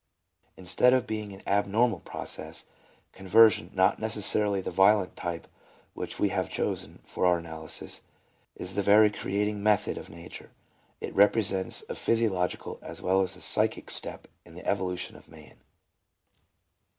Instead 0.57 0.93
of 0.93 1.05
being 1.05 1.31
an 1.31 1.43
abnormal 1.45 1.99
process, 1.99 2.65
con 3.13 3.27
version— 3.27 3.69
not 3.75 3.99
necessarily 3.99 4.59
the 4.59 4.71
violent 4.71 5.15
type 5.15 5.47
which 5.93 6.17
we 6.17 6.29
have 6.29 6.49
chosen 6.49 6.97
for 7.05 7.27
our 7.27 7.37
analysis— 7.37 8.01
is 8.55 8.73
the 8.73 8.81
very 8.81 9.11
creating 9.11 9.61
method 9.61 9.99
of 9.99 10.09
nature. 10.09 10.49
It 11.01 11.13
represents 11.13 11.83
a 11.87 11.93
physiological 11.93 12.79
as 12.81 12.99
well 12.99 13.21
as 13.21 13.35
a 13.35 13.41
psychic 13.41 13.91
step 13.91 14.25
in 14.43 14.55
the 14.55 14.65
evolution 14.65 15.15
of 15.15 15.29
man. 15.29 15.57